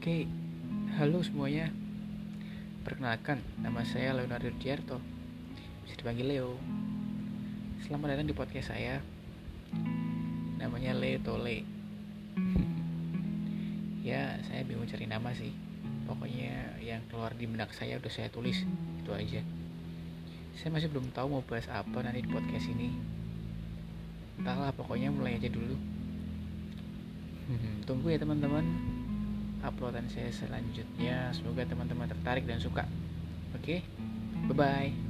Oke, 0.00 0.24
halo 0.96 1.20
semuanya. 1.20 1.68
Perkenalkan, 2.88 3.36
nama 3.60 3.84
saya 3.84 4.16
Leonardo 4.16 4.48
Diarto. 4.56 4.96
Bisa 5.84 5.92
dipanggil 6.00 6.24
Leo. 6.24 6.56
Selamat 7.84 8.16
datang 8.16 8.24
di 8.24 8.32
podcast 8.32 8.72
saya. 8.72 9.04
Namanya 10.56 10.96
Le 10.96 11.20
Tole. 11.20 11.68
ya, 14.08 14.40
saya 14.48 14.64
bingung 14.64 14.88
cari 14.88 15.04
nama 15.04 15.36
sih. 15.36 15.52
Pokoknya 16.08 16.80
yang 16.80 17.04
keluar 17.12 17.36
di 17.36 17.44
benak 17.44 17.68
saya 17.76 18.00
udah 18.00 18.08
saya 18.08 18.32
tulis, 18.32 18.64
itu 19.04 19.10
aja. 19.12 19.44
Saya 20.56 20.72
masih 20.72 20.88
belum 20.88 21.12
tahu 21.12 21.28
mau 21.28 21.44
bahas 21.44 21.68
apa 21.68 22.00
nanti 22.00 22.24
di 22.24 22.30
podcast 22.32 22.72
ini. 22.72 22.88
Entahlah, 24.40 24.72
pokoknya 24.72 25.12
mulai 25.12 25.36
aja 25.36 25.52
dulu. 25.52 25.76
Tunggu 27.84 28.08
ya 28.08 28.16
teman-teman 28.16 28.89
uploadan 29.64 30.08
saya 30.08 30.32
selanjutnya. 30.32 31.30
Semoga 31.36 31.66
teman-teman 31.68 32.08
tertarik 32.08 32.44
dan 32.48 32.60
suka. 32.62 32.86
Oke, 33.56 33.82
bye 34.48 34.56
bye. 34.56 35.09